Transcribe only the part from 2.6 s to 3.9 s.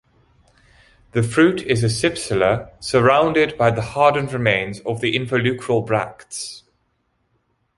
surrounded by the